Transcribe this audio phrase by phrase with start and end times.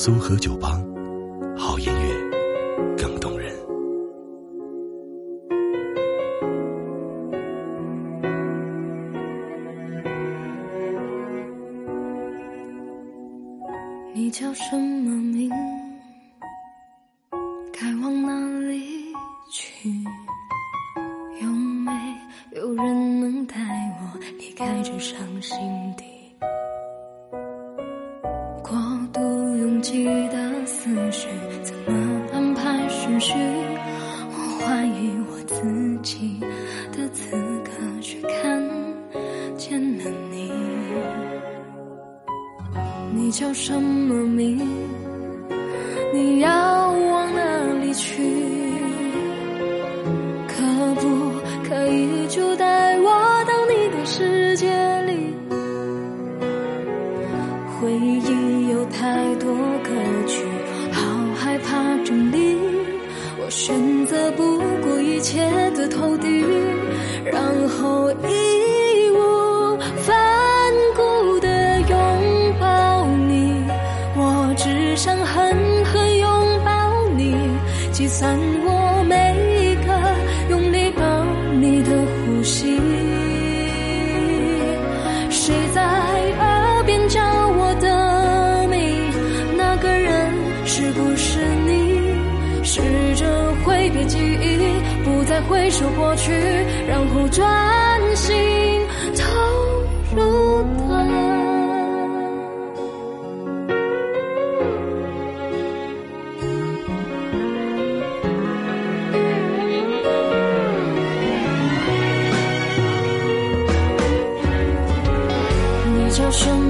[0.00, 0.80] 苏荷酒吧，
[1.56, 3.52] 好音乐更动人。
[14.14, 15.50] 你叫什么名？
[17.72, 19.12] 该往哪里
[19.50, 19.90] 去？
[29.78, 31.28] 拥挤的思绪，
[31.62, 33.32] 怎么安排顺序？
[33.32, 36.40] 我怀疑我自己
[36.90, 37.30] 的资
[37.62, 37.70] 格，
[38.00, 38.60] 却看
[39.56, 40.50] 见了你。
[43.14, 44.58] 你叫什么名？
[65.88, 66.46] 头顶，
[67.24, 70.16] 然后义无反
[70.96, 71.96] 顾的拥
[72.60, 73.64] 抱你。
[74.16, 76.28] 我只想狠狠拥
[76.64, 76.70] 抱
[77.16, 77.34] 你，
[77.92, 78.87] 计算我
[95.38, 96.32] 再回首过去，
[96.88, 97.46] 然后专
[98.16, 98.36] 心
[99.16, 99.22] 投
[100.16, 100.98] 入的。
[115.94, 116.67] 你叫什么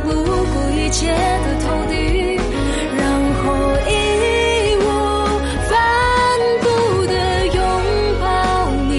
[0.00, 1.94] 不顾一切的投递，
[2.98, 3.00] 然
[3.34, 3.44] 后
[3.88, 3.90] 义
[4.80, 4.84] 无
[5.68, 5.70] 反
[6.62, 6.66] 顾
[7.06, 7.12] 的
[7.46, 7.60] 拥
[8.20, 8.24] 抱
[8.88, 8.90] 你。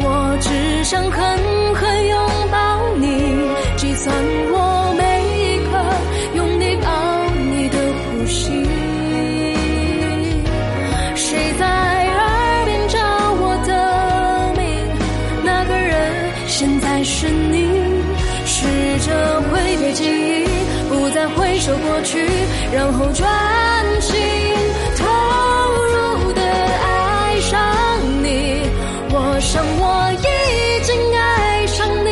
[0.00, 0.04] 我
[0.40, 1.20] 只想狠
[1.74, 2.16] 狠拥
[2.50, 2.56] 抱
[2.96, 3.04] 你，
[3.76, 4.14] 计算
[4.52, 5.02] 我每
[5.38, 5.72] 一刻
[6.34, 6.88] 用力抱
[7.50, 8.64] 你的呼吸。
[11.14, 12.98] 谁在耳边叫
[13.40, 13.70] 我的
[14.56, 14.62] 名？
[15.44, 18.01] 那个人现在是你。
[18.44, 18.66] 试
[19.06, 20.44] 着挥别记忆，
[20.88, 22.26] 不再回首过去，
[22.72, 24.18] 然后专心
[24.98, 25.04] 投
[25.84, 27.58] 入的爱上
[28.22, 28.62] 你。
[29.10, 32.08] 我想我已经爱上你，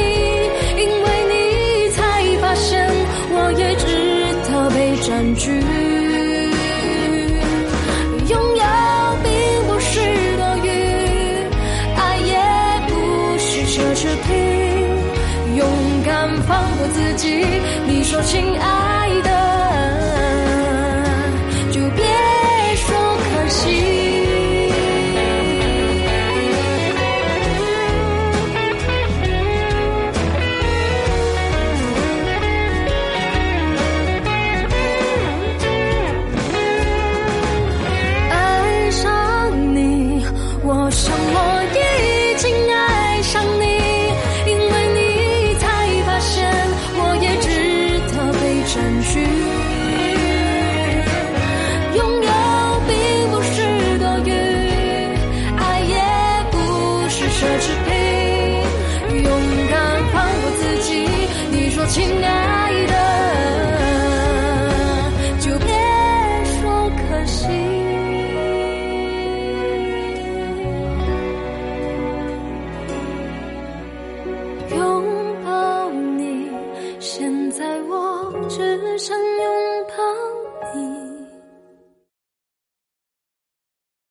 [0.81, 2.01] 因为你才
[2.41, 2.89] 发现
[3.31, 3.87] 我也值
[4.51, 5.80] 得被占据。
[17.01, 17.45] 自己，
[17.87, 19.31] 你说亲爱的，
[21.73, 22.05] 就别
[22.77, 24.00] 说可惜。
[61.93, 62.50] 你说